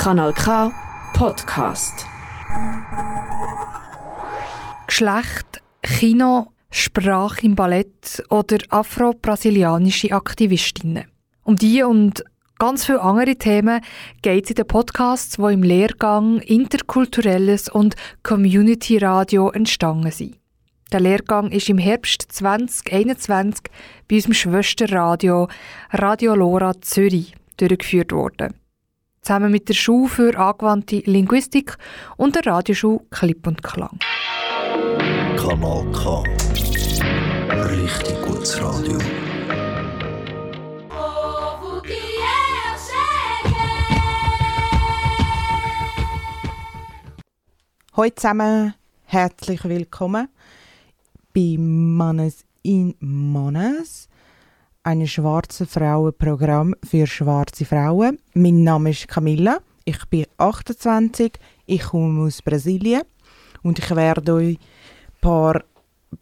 [0.00, 0.72] Kanal K
[1.12, 2.06] Podcast.
[4.86, 11.04] Geschlecht, Kino, Sprache im Ballett oder afro-brasilianische Aktivistinnen.
[11.44, 12.24] Um die und
[12.58, 13.82] ganz viele andere Themen
[14.22, 20.38] geht es in den Podcasts, die im Lehrgang Interkulturelles und Community Radio entstanden sind.
[20.92, 23.64] Der Lehrgang ist im Herbst 2021
[24.08, 25.48] bei unserem Schwesterradio
[25.92, 28.59] Radio Lora Zürich durchgeführt worden.
[29.22, 31.76] Zusammen mit der Schule für angewandte Linguistik
[32.16, 33.98] und der Radioschule Klipp und Klang.
[35.36, 36.24] Kanal K.
[37.70, 38.98] Richtig gutes Radio.
[47.92, 48.74] Hallo zusammen,
[49.04, 50.28] herzlich willkommen
[51.34, 54.08] bei Mannes in Mannes,
[54.82, 58.18] einem schwarzen Frauenprogramm für schwarze Frauen.
[58.34, 61.32] Mein Name ist Camilla, ich bin 28,
[61.66, 63.02] ich komme aus Brasilien.
[63.62, 65.62] Und ich werde euch ein paar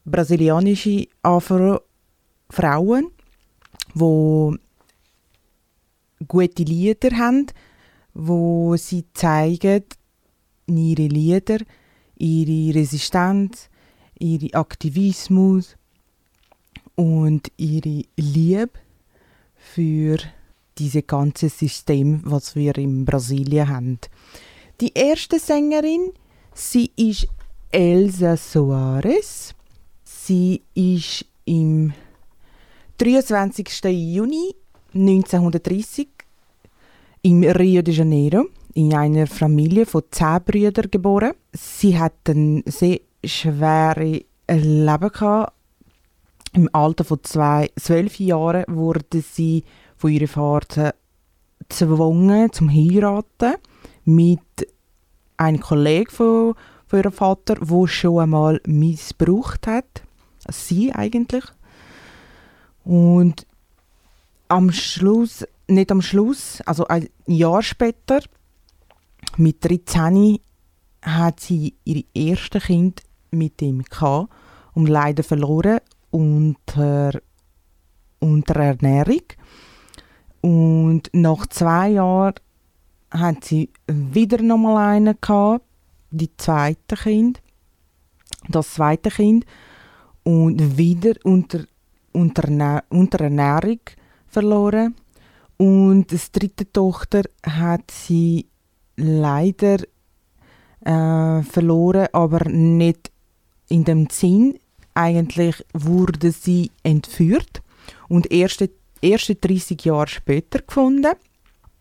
[0.04, 3.12] brasilianische Afro-Frauen,
[3.94, 4.58] die
[6.26, 7.46] gute Lieder haben,
[8.12, 9.84] wo sie zeigen,
[10.66, 11.58] ihre Lieder,
[12.16, 13.70] ihre Resistenz,
[14.18, 15.77] ihre Aktivismus
[16.98, 18.70] und ihre Liebe
[19.54, 20.18] für
[20.78, 23.98] diese ganze System, was wir in Brasilien haben.
[24.80, 26.10] Die erste Sängerin,
[26.54, 27.28] sie ist
[27.70, 29.54] Elsa Soares.
[30.02, 31.92] Sie ist im
[32.98, 33.84] 23.
[33.84, 34.56] Juni
[34.92, 36.08] 1930
[37.22, 41.34] im Rio de Janeiro in einer Familie von zehn Brüdern geboren.
[41.52, 45.57] Sie hat ein sehr schweres Leben gehabt.
[46.52, 49.64] Im Alter von zwei, zwölf Jahren wurde sie
[49.96, 50.94] von ihrem Vater
[51.68, 53.54] gezwungen zum Heiraten
[54.04, 54.40] mit
[55.36, 56.54] einem Kollegen von,
[56.86, 60.02] von ihrem Vater, wo schon einmal missbraucht hat.
[60.50, 61.44] Sie eigentlich.
[62.84, 63.46] Und
[64.48, 68.20] am Schluss, nicht am Schluss, also ein Jahr später,
[69.36, 70.38] mit 13
[71.02, 74.32] hat sie ihr erstes Kind mit ihm gehabt
[74.72, 75.80] und leider verloren
[76.10, 77.20] unter,
[78.20, 79.22] Ernährung.
[80.40, 82.34] Und nach zwei Jahren
[83.10, 85.64] hat sie wieder nochmal einen gehabt,
[86.10, 87.42] die zweite Kind,
[88.48, 89.44] das zweite Kind
[90.22, 91.64] und wieder unter,
[92.12, 93.80] unter, unter Ernährung
[94.26, 94.94] verloren.
[95.56, 98.46] Und das dritte Tochter hat sie
[98.96, 99.78] leider
[100.84, 103.10] äh, verloren, aber nicht
[103.68, 104.58] in dem Sinn.
[104.98, 107.62] Eigentlich wurde sie entführt
[108.08, 108.68] und erst,
[109.00, 111.12] erst 30 Jahre später gefunden.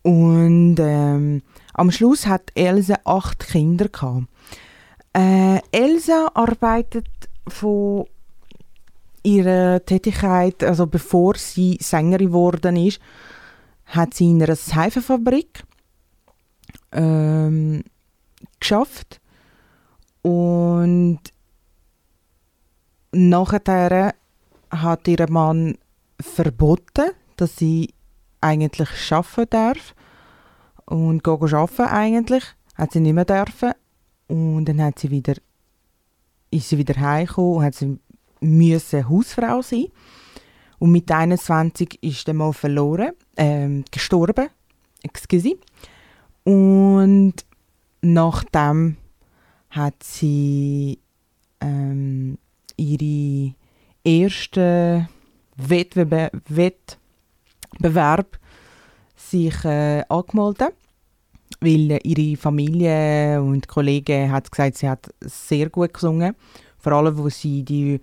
[0.02, 1.42] Und ähm,
[1.74, 4.28] am Schluss hat Elsa acht Kinder gehabt.
[5.14, 7.08] Äh, Elsa arbeitet
[7.48, 8.06] von
[9.24, 13.00] ihrer Tätigkeit, also bevor sie Sängerin geworden ist,
[13.86, 15.64] hat sie in einer Seifenfabrik
[16.92, 17.82] ähm,
[18.60, 19.20] geschafft
[20.22, 21.18] und
[23.12, 24.14] nachher
[24.70, 25.78] hat ihr Mann
[26.20, 27.94] verboten, dass sie
[28.40, 29.94] eigentlich arbeiten darf.
[30.84, 33.72] Und gehen arbeiten eigentlich, hat sie nicht mehr dürfen.
[34.28, 35.34] Und dann hat sie wieder
[36.50, 37.98] ist sie wieder heimgekommen und hat sie
[38.40, 39.86] müssen Hausfrau sein.
[40.78, 44.48] Und mit 21 ist der Mann verloren, ähm, gestorben,
[45.02, 45.58] excuse.
[46.44, 47.34] Und
[48.00, 48.96] nachdem
[49.70, 51.00] hat sie
[51.60, 52.38] ähm,
[52.78, 53.54] ihre
[54.04, 55.08] erste
[55.56, 58.38] Wettbewerb, Wettbewerb
[59.16, 60.74] sich äh, angemeldet,
[61.60, 66.34] weil äh, ihre Familie und Kollegen hat gesagt, sie hat sehr gut gesungen,
[66.78, 68.00] vor allem wo sie die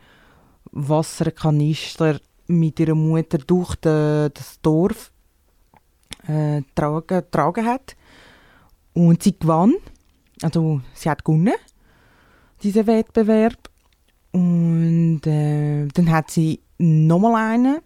[0.72, 5.12] Wasserkanister mit ihrer Mutter durch de, das Dorf
[6.28, 7.96] äh, tragen, tragen hat.
[8.94, 9.74] Und sie gewann,
[10.42, 11.56] also sie hat gewonnen
[12.62, 13.70] diesen Wettbewerb
[14.36, 17.78] und äh, dann hat sie nochmal einen,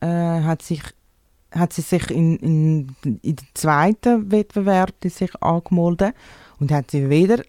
[0.00, 0.82] äh, hat sich
[1.50, 6.14] hat sie sich in, in, in den zweiten Wettbewerb sich angemeldet
[6.60, 7.42] und hat sie wieder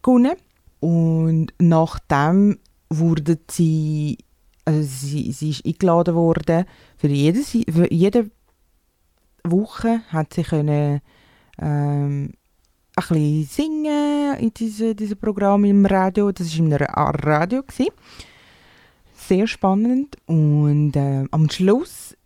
[0.00, 0.36] gewonnen.
[0.80, 4.16] Und nachdem wurde sie,
[4.64, 6.64] also sie, sie ist eingeladen worden,
[6.96, 8.30] für jede, für jede
[9.44, 11.02] Woche hat sie können,
[11.60, 12.32] ähm,
[12.96, 16.32] ein bisschen singen in diesem diese Programm im Radio.
[16.32, 17.62] Das war in einem Radio.
[17.62, 17.92] Gewesen.
[19.14, 20.16] Sehr spannend.
[20.26, 22.16] Und äh, am Schluss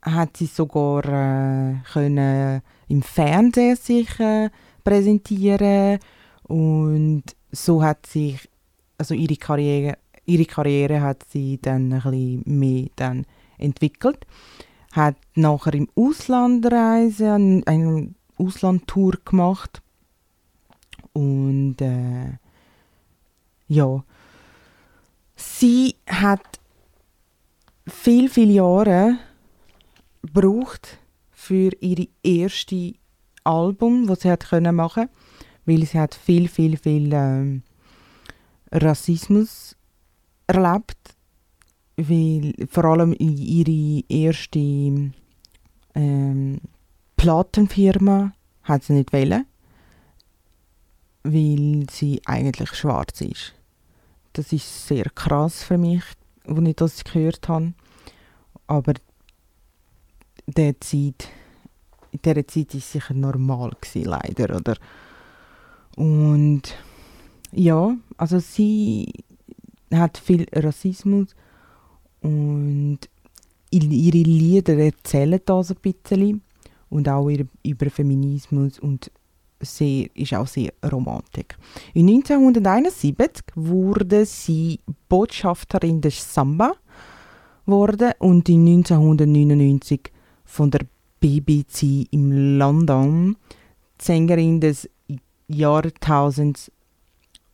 [0.00, 4.50] hat sie sogar äh, können im Fernsehen sich äh,
[4.82, 5.98] präsentieren
[6.42, 7.22] und
[7.52, 8.48] so hat sich
[8.98, 13.24] also ihre Karriere ihre Karriere hat sie dann ein bisschen mehr dann
[13.58, 14.26] entwickelt
[14.90, 18.12] hat nachher im Ausland reisen eine
[18.42, 19.82] Auslandtour gemacht.
[21.12, 22.38] Und äh,
[23.68, 24.04] ja.
[25.36, 26.60] Sie hat
[27.86, 29.18] viel viele Jahre
[30.22, 30.98] gebraucht
[31.30, 32.94] für ihre erste
[33.44, 35.08] Album, das sie hat können machen,
[35.66, 37.62] weil sie hat viel viel viel ähm,
[38.70, 39.76] Rassismus
[40.46, 41.16] erlebt,
[41.96, 45.12] weil vor allem ihre erste
[45.94, 46.60] ähm,
[47.22, 48.32] Plattenfirma
[48.64, 49.46] hat sie nicht wollen,
[51.22, 53.54] weil sie eigentlich schwarz ist.
[54.32, 56.02] Das ist sehr krass für mich,
[56.48, 57.74] als ich das gehört habe.
[58.66, 58.94] Aber
[60.48, 61.28] der Zeit,
[62.10, 64.56] in dieser Zeit war es sicher normal, gewesen, leider.
[64.56, 64.76] Oder?
[65.94, 66.62] Und
[67.52, 69.12] ja, also sie
[69.94, 71.36] hat viel Rassismus
[72.20, 72.98] und
[73.70, 76.42] ihre Lieder erzählen das ein bisschen
[76.92, 77.30] und auch
[77.62, 79.10] über Feminismus und
[79.60, 81.56] sehr, ist auch sehr Romantik.
[81.94, 86.74] In 1971 wurde sie Botschafterin des Samba
[87.64, 90.12] wurde und in 1999
[90.44, 90.80] von der
[91.20, 93.36] BBC in London
[94.00, 94.88] Sängerin des
[95.46, 96.72] Jahrtausends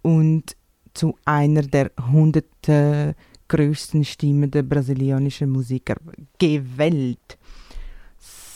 [0.02, 0.56] und
[0.94, 3.14] zu einer der 100 äh,
[3.48, 5.96] größten Stimmen der brasilianischen Musiker
[6.38, 7.37] gewählt.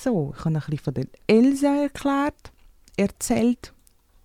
[0.03, 2.53] So, ich habe ein bisschen von der Elsa erklärt,
[2.97, 3.73] erzählt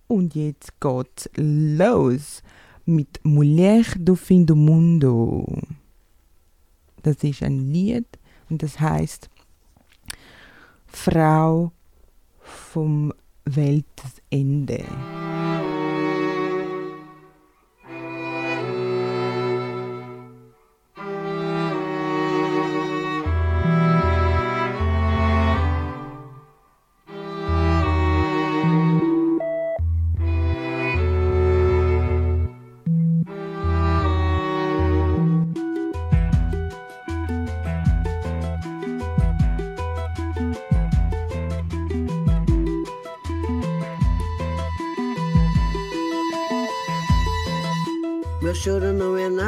[0.08, 2.42] und jetzt geht's los
[2.84, 5.46] mit Mulher do Fim do Mundo.
[7.04, 8.06] Das ist ein Lied
[8.50, 9.30] und das heißt
[10.88, 11.70] Frau
[12.40, 13.12] vom
[13.44, 14.84] Weltende.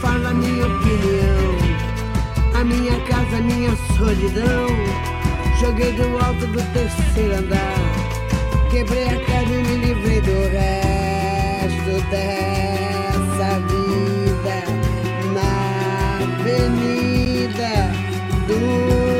[0.00, 1.80] Fala, minha opinião.
[2.54, 4.66] A minha casa, minha solidão.
[5.60, 7.74] Joguei do alto do terceiro andar.
[8.70, 14.56] Quebrei a cara e me livrei do resto dessa vida.
[15.34, 15.52] Na
[16.24, 17.72] avenida
[18.46, 19.19] dura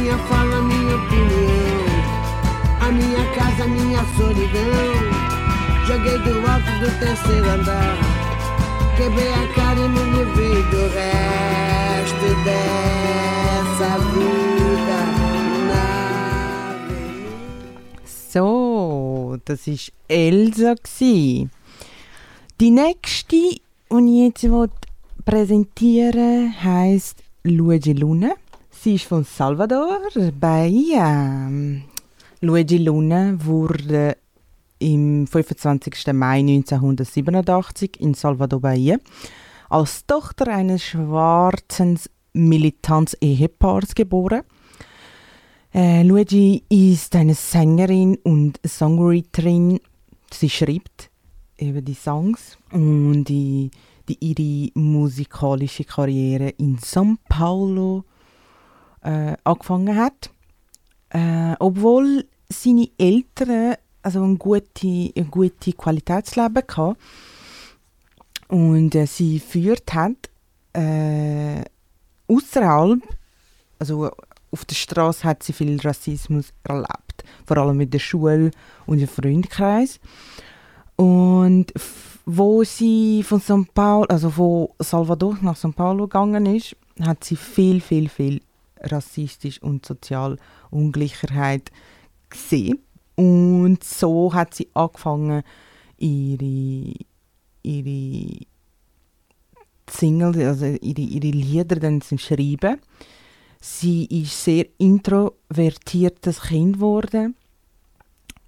[0.00, 1.90] Minha fala, minha opinião.
[2.80, 5.20] A minha casa, minha solidão.
[5.86, 8.20] Joguei do alto do terceiro andar.
[9.00, 15.00] quebrei a cara e me livrei do resto dessa vida.
[18.04, 20.74] So, das ist Elsa.
[20.74, 21.48] gsi.
[22.60, 24.46] Die nächste, die ich jetzt
[25.24, 28.34] präsentieren heisst Luigi Luna.
[28.82, 30.00] Sie ist von Salvador,
[30.40, 31.50] Bahia.
[32.40, 34.16] Luigi Luna wurde
[34.78, 36.14] im 25.
[36.14, 38.96] Mai 1987 in Salvador Bahia
[39.68, 42.00] als Tochter eines schwarzen
[42.32, 44.44] Militanz-Ehepaars geboren.
[45.74, 49.78] Äh, Luigi ist eine Sängerin und Songwriterin.
[50.32, 51.10] Sie schreibt
[51.58, 53.72] eben die Songs und die,
[54.08, 58.04] die ihre musikalische Karriere in São Paulo
[59.02, 60.30] äh, angefangen hat.
[61.10, 67.00] Äh, obwohl seine Eltern also ein gutes gute Qualitätsleben gehabt
[68.48, 70.30] und äh, sie führt hat
[70.72, 71.62] äh,
[72.28, 73.02] außerhalb,
[73.78, 74.10] also
[74.52, 78.50] auf der Straße hat sie viel Rassismus erlebt, vor allem in der Schule
[78.86, 80.00] und im Freundeskreis.
[80.96, 81.72] Und
[82.26, 87.36] wo sie von São Paulo, also von Salvador nach São Paulo gegangen ist, hat sie
[87.36, 88.40] viel, viel, viel
[88.80, 90.36] rassistisch und sozial
[90.70, 91.70] Ungleichheit
[92.28, 92.78] gesehen.
[93.16, 95.42] Und so hat sie angefangen,
[95.98, 96.94] ihre,
[97.62, 98.46] ihre
[99.90, 102.80] Singles, also ihre, ihre Lieder dann zu schreiben.
[103.60, 107.34] Sie ist sehr introvertiertes Kind geworden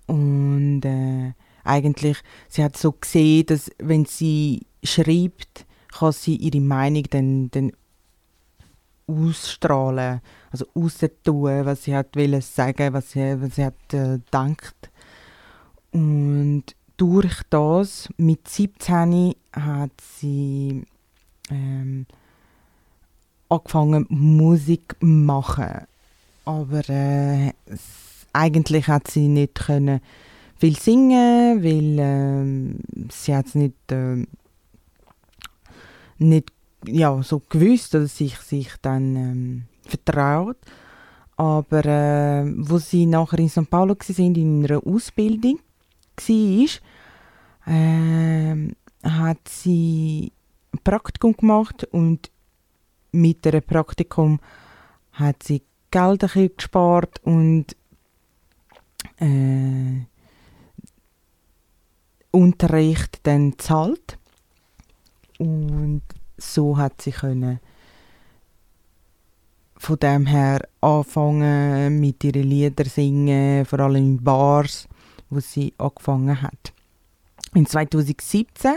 [0.07, 1.33] und äh,
[1.65, 7.73] eigentlich sie hat so gesehen, dass wenn sie schreibt, kann sie ihre Meinung dann, dann
[9.07, 14.91] ausstrahlen, also rauszutun, was sie hat wollen sagen, was sie, was sie hat äh, gedacht.
[15.93, 16.65] Und
[16.97, 20.85] durch das, mit 17 hat sie
[21.51, 22.07] ähm,
[23.49, 25.87] angefangen Musik machen.
[26.45, 27.53] Aber äh,
[28.33, 30.01] eigentlich hat sie nicht können
[30.57, 34.25] viel singen, weil äh, sie hat es nicht, äh,
[36.19, 36.53] nicht
[36.87, 40.59] ja, so gewusst oder sich, sich dann ähm, vertraut.
[41.37, 43.69] Aber äh, wo sie nachher in St.
[43.69, 45.59] Paulo waren, in einer Ausbildung
[46.29, 48.69] war, äh,
[49.03, 50.33] hat sie
[50.73, 52.31] ein Praktikum gemacht und
[53.13, 54.41] mit einem Praktikum
[55.13, 56.25] hat sie Geld
[56.57, 57.77] gespart und
[59.19, 60.07] äh,
[62.31, 64.19] Unterricht dann zahlt
[65.39, 66.03] und
[66.37, 67.61] so hat sie können
[69.83, 74.87] von dem her anfangen mit ihren Lieder singen, vor allem in Bars,
[75.29, 76.73] wo sie angefangen hat.
[77.53, 78.77] In 2017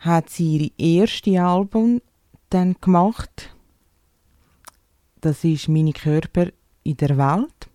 [0.00, 2.02] hat sie ihr erstes Album
[2.50, 3.56] dann gemacht.
[5.22, 6.48] Das ist «Meine Körper
[6.82, 7.70] in der Welt».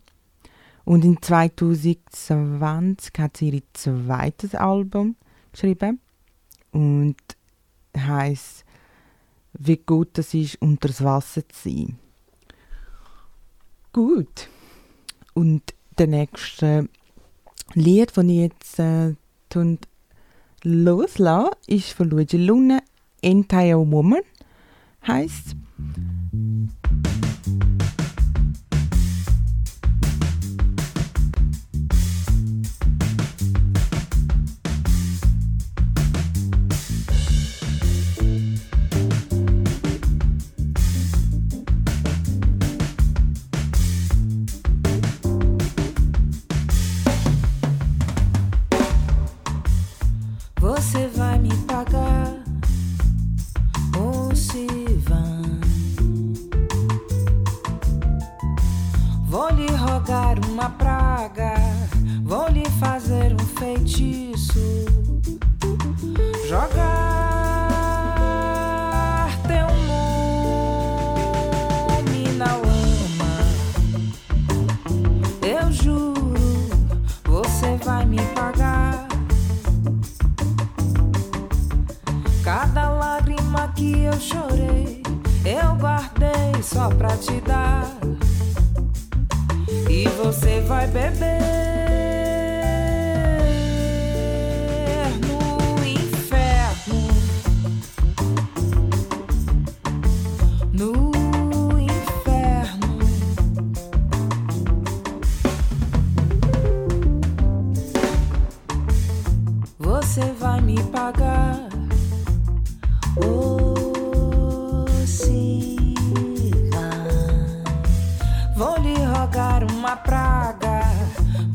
[0.86, 5.15] Und in 2020 hat sie ihr zweites Album
[5.51, 6.00] geschrieben
[6.72, 7.17] und
[7.98, 8.63] heißt
[9.57, 11.99] wie gut es ist, unter das Wasser zu sein.
[13.93, 14.49] Gut.
[15.33, 16.89] Und der nächste
[17.73, 19.15] Lied, das ich jetzt äh,
[20.63, 22.79] loslasse, ist von Luigi Luna,
[23.21, 24.21] Entire Woman,
[25.05, 25.55] heißt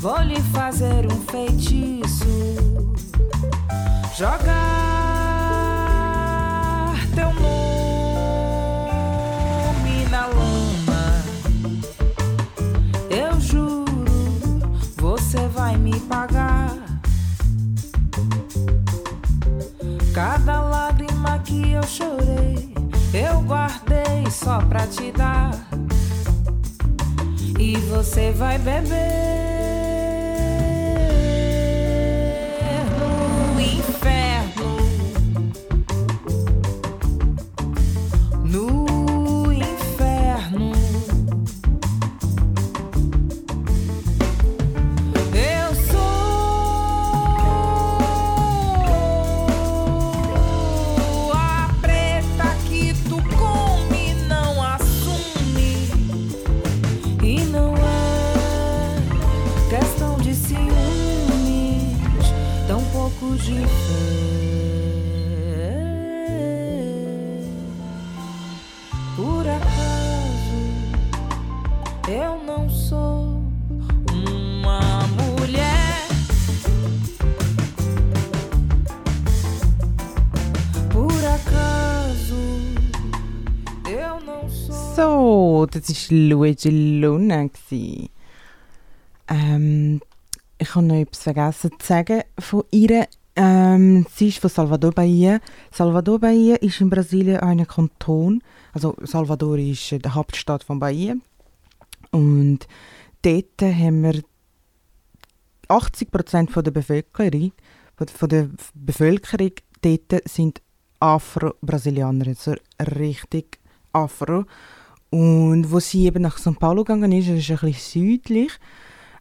[0.02, 2.26] Vou lhe fazer um feitiço.
[4.18, 4.42] Jogar
[7.14, 8.97] teu nome
[10.11, 11.23] na lama.
[13.09, 14.61] Eu juro,
[14.97, 16.76] você vai me pagar.
[20.12, 22.75] Cada lágrima que eu chorei,
[23.14, 25.52] eu guardei só pra te dar.
[27.56, 29.82] E você vai beber
[85.73, 87.49] Das war Luigi Luna.
[89.29, 90.02] Ähm,
[90.59, 93.09] ich habe noch etwas vergessen zu sagen von ihr.
[93.35, 95.41] Ähm, sie ist von Salvador Bahia.
[95.71, 98.43] Salvador Bahia ist in Brasilien ein Kanton.
[98.75, 101.14] Also Salvador ist äh, die Hauptstadt von Bahia.
[102.11, 102.69] Und
[103.23, 104.23] dort haben wir
[105.69, 107.52] 80% von der Bevölkerung,
[107.97, 110.61] von der Bevölkerung dort sind
[111.00, 113.59] Afro-Brasilianer, also richtig
[113.95, 114.45] Afro.
[115.12, 118.52] Und wo sie eben nach São Paulo gegangen ist, das ist ein bisschen südlich,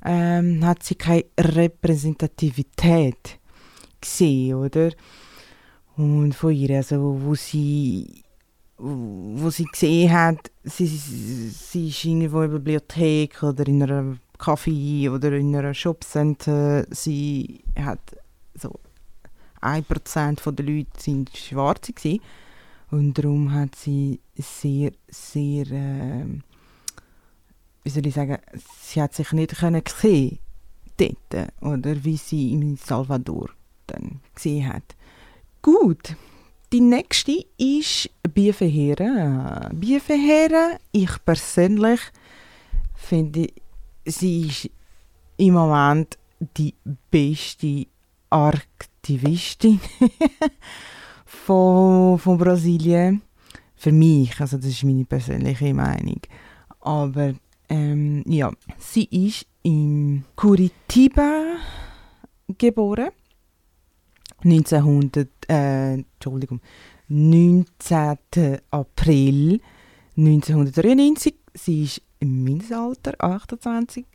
[0.06, 3.40] ähm, hat sie keine Repräsentativität
[4.00, 4.92] gesehen, oder?
[5.98, 8.24] Und von ihr, also wo sie
[8.78, 15.12] wo sie gesehen hat, sie, sie ist irgendwo in einer Bibliothek oder in einer Café
[15.12, 18.00] oder in einer Shopcenter, sie hat
[18.56, 18.80] so
[19.62, 22.22] 1% der Leute sind Schwarze gewesen.
[22.92, 26.44] Und darum hat sie sehr, sehr, ähm,
[27.84, 28.38] wie soll ich sagen,
[28.82, 30.40] sie hat sich nicht können sehen
[30.98, 33.50] dort, oder wie sie in Salvador
[33.88, 34.96] dann gesehen hat.
[35.62, 36.16] Gut,
[36.74, 39.70] die nächste ist Biefehere.
[39.74, 42.02] Biefehere, ich persönlich
[42.94, 43.48] finde,
[44.06, 44.70] sie ist
[45.38, 46.18] im Moment
[46.58, 46.74] die
[47.10, 47.88] beste
[48.30, 49.80] Aktivistin
[51.52, 53.22] von, von Brasilien.
[53.76, 56.22] Für mich, also das ist meine persönliche Meinung.
[56.80, 57.34] Aber
[57.68, 61.58] ähm, ja, sie ist in Curitiba
[62.58, 63.10] geboren.
[64.44, 66.62] 1900, äh, Entschuldigung,
[67.10, 68.18] 19.
[68.70, 69.60] April
[70.18, 71.36] 1993.
[71.54, 74.06] Sie ist im Mindestalter, 28.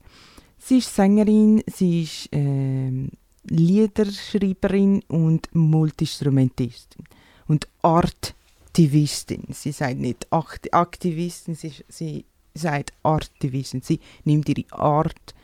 [0.58, 3.10] Sie ist Sängerin, sie ist ähm,
[3.44, 7.04] Liederschreiberin und Multiinstrumentistin
[7.48, 9.44] und Artivistin.
[9.52, 13.82] Sie sagt nicht Akt Aktivistin, sie, sie sagt Artivistin.
[13.82, 15.34] Sie nimmt ihre Art,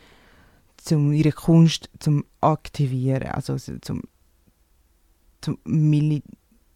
[0.76, 4.02] zum, ihre Kunst zum Aktivieren, also so zum,
[5.40, 6.22] zum Mili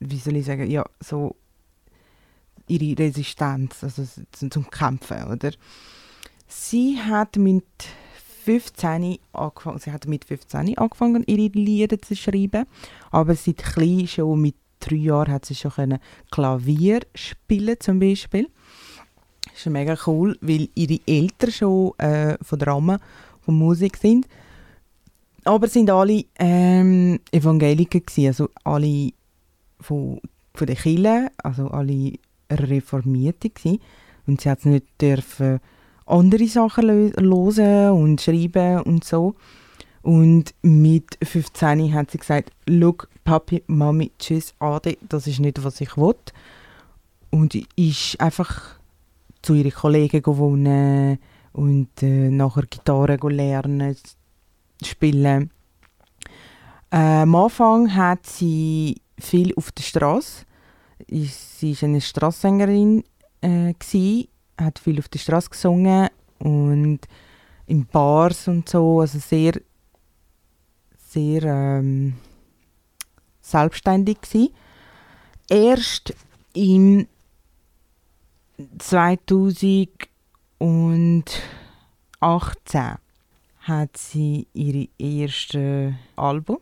[0.01, 1.37] wie soll ich sagen, ja, so
[2.69, 5.53] ihre Resistenz, also zum, zum Kämpfen, oder?
[6.49, 7.65] Sie hat mit
[8.45, 12.67] 15 angefangen, sie hat mit 15 angefangen, ihre Lieder zu schreiben,
[13.11, 15.99] aber seit klein schon mit drei Jahren hat sie schon können
[16.31, 18.49] Klavier spielen zum Beispiel.
[19.45, 22.99] Das ist mega cool, weil ihre Eltern schon äh, von Rahmen
[23.41, 24.27] von Musik sind.
[25.45, 29.13] Aber sind alle ähm, Evangeliker gewesen, also alle
[29.81, 30.21] von,
[30.55, 32.15] von der Kirche, also alle
[32.51, 33.81] Reformierte gewesen.
[34.27, 35.61] Und sie hat nicht dürfen
[36.05, 39.37] andere Sachen hören und schreiben und so.
[40.07, 45.81] Und mit 15 hat sie gesagt, «Look, Papi, Mami, tschüss, Ade, das ist nicht, was
[45.81, 46.15] ich will.»
[47.31, 48.77] Und ist einfach
[49.43, 51.19] zu ihren Kollegen gewonnen
[51.55, 53.97] und äh, nachher Gitarre lernen,
[54.81, 55.51] spielen.
[56.93, 60.45] Äh, am Anfang hat sie viel auf der Straße.
[61.09, 63.03] Sie war eine Straßsängerin,
[63.41, 63.75] äh,
[64.57, 67.01] hat viel auf der Straße gesungen und
[67.67, 69.55] in Bars und so, also sehr,
[71.17, 72.15] sehr ähm,
[73.41, 74.53] selbstständig gsi.
[75.49, 76.15] Erst
[76.53, 77.07] im
[78.79, 79.89] 2001
[80.59, 82.97] 2018
[83.61, 86.59] hat sie ihre erste Album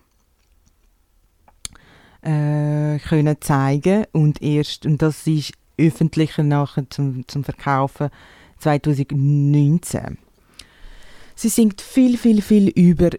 [2.23, 8.11] äh, können zeigen und erst und das ist öffentlicher nachher zum, zum Verkaufen
[8.59, 10.19] 2019.
[11.37, 13.11] Sie singt viel, viel, viel über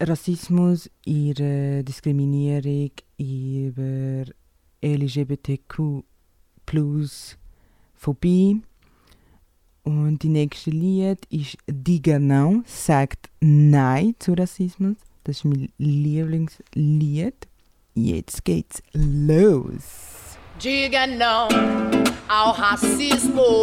[0.00, 4.24] Rassismus, ihre Diskriminierung, über
[4.82, 6.02] LGBTQ
[6.66, 7.36] plus
[7.94, 8.62] Phobie.
[9.84, 14.96] Und die nächste Lied ist Diga Não, sagt Nein zu Rassismus.
[15.24, 17.46] Das ist mein Lieblingslied.
[17.94, 20.38] Jetzt geht's los.
[20.58, 21.48] Diga não
[22.28, 23.62] ao racismo.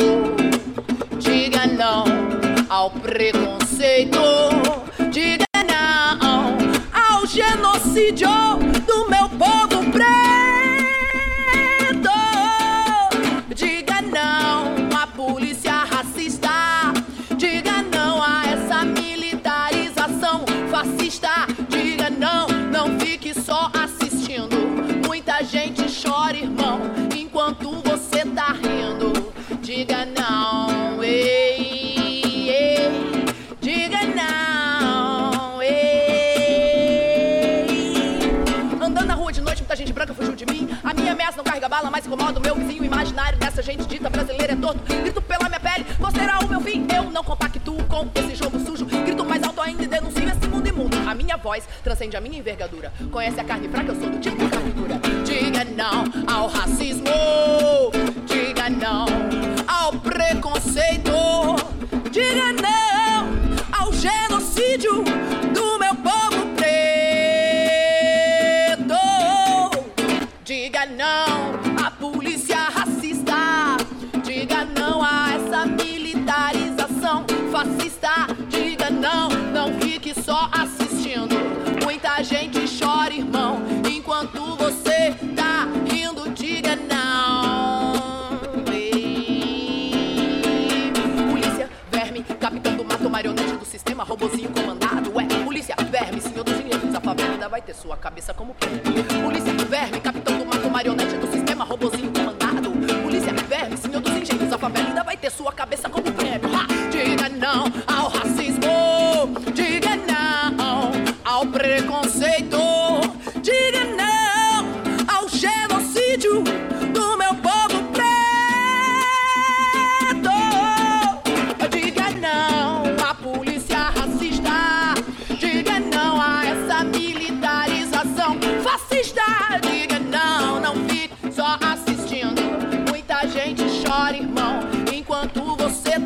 [1.19, 2.05] Diga não
[2.69, 4.19] ao preconceito.
[5.11, 5.48] Diga
[7.39, 8.27] genocídio
[8.85, 10.38] do meu povo preto.
[40.83, 44.09] A minha ameaça não carrega bala, mas incomoda o meu vizinho imaginário dessa gente dita
[44.09, 44.79] brasileira é torto.
[44.85, 46.87] Grito pela minha pele, qual será o meu fim?
[46.95, 48.85] Eu não compactuo com esse jogo sujo.
[48.85, 50.97] Grito mais alto ainda e denuncio esse mundo imundo.
[51.09, 52.91] A minha voz transcende a minha envergadura.
[53.11, 54.99] Conhece a carne fraca, eu sou do tipo carne dura.
[55.23, 57.03] Diga não ao racismo.
[58.25, 59.05] Diga não
[59.67, 61.11] ao preconceito.
[62.11, 63.29] Diga não
[63.71, 65.03] ao genocídio
[70.99, 73.77] não à polícia racista.
[74.21, 78.27] Diga não a essa militarização fascista.
[78.49, 79.29] Diga não,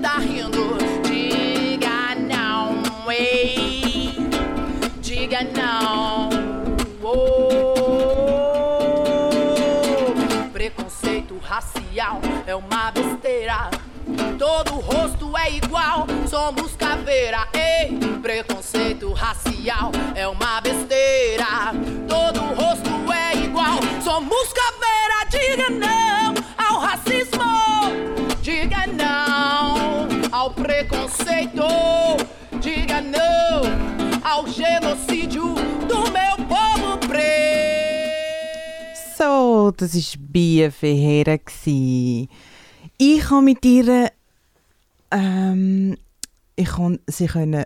[0.01, 0.77] tá rindo.
[1.03, 4.15] Diga não, ei.
[5.01, 6.29] Diga não.
[7.01, 7.73] Oh.
[10.51, 13.69] Preconceito racial é uma besteira.
[14.37, 17.47] Todo rosto é igual, somos caveira.
[17.53, 21.71] Ei, preconceito racial é uma besteira.
[34.33, 35.53] Ao genocídio
[35.87, 38.17] do meu povo preto.
[39.15, 41.39] So, das war Bia Ferreira.
[42.97, 44.11] Ich habe mit ihr
[45.11, 45.95] ähm,
[46.55, 47.63] ich kann sie können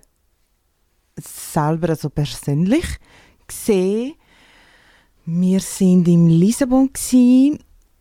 [1.16, 2.98] selber, also persönlich,
[3.48, 4.16] gesehen.
[5.26, 7.58] Wir sind in Lissabon gsi,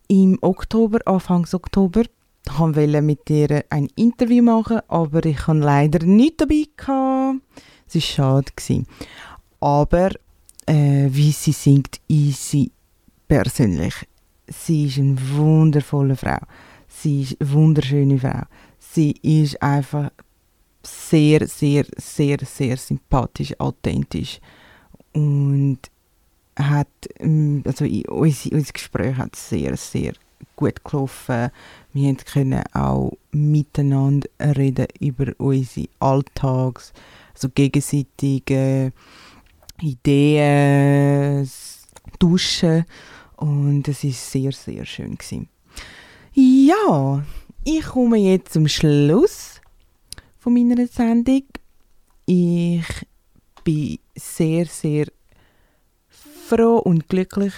[0.09, 2.03] im Oktober, Anfangs Oktober.
[2.45, 6.65] Ich wollte mit ihr ein Interview machen, aber ich hatte leider nicht dabei.
[6.75, 7.41] Gehabt.
[7.87, 8.51] Es war schade.
[8.55, 8.83] gsi.
[9.59, 10.11] Aber
[10.65, 12.71] äh, wie sie singt, easy
[13.27, 13.95] persönlich.
[14.47, 16.39] Sie ist eine wundervolle Frau.
[16.87, 18.43] Sie ist eine wunderschöne Frau.
[18.79, 20.11] Sie ist einfach
[20.83, 24.39] sehr, sehr, sehr, sehr sympathisch, authentisch.
[25.13, 25.79] Und
[26.57, 26.87] hat,
[27.19, 30.13] ähm, also unser, unser Gespräch hat sehr, sehr
[30.55, 31.49] gut gelaufen.
[31.93, 36.93] Wir können auch miteinander reden über unsere Alltags,
[37.37, 38.91] also gegenseitige
[39.79, 41.47] Ideen,
[42.17, 42.85] tauschen.
[43.35, 45.47] Und es ist sehr, sehr schön gewesen.
[46.33, 47.23] Ja,
[47.63, 49.61] ich komme jetzt zum Schluss
[50.39, 51.43] von meiner Sendung.
[52.25, 52.85] Ich
[53.63, 55.05] bin sehr, sehr
[56.09, 57.53] froh und glücklich,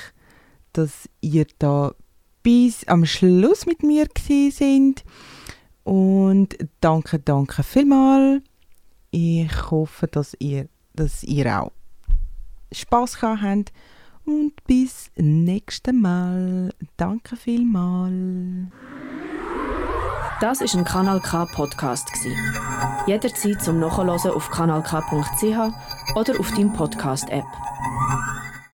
[0.74, 1.94] dass ihr da
[2.44, 4.08] bis am Schluss mit mir
[4.52, 5.06] sind.
[5.86, 8.42] Und danke, danke vielmals.
[9.12, 11.72] Ich hoffe, dass ihr, dass ihr auch
[12.72, 13.74] Spaß gehabt habt.
[14.26, 16.72] Und bis nächstes Mal.
[16.98, 18.72] Danke vielmals.
[20.40, 22.10] Das ist ein Kanal K Podcast.
[23.08, 27.46] Jederzeit zum Nachhören auf kanalk.ch oder auf deinem Podcast App.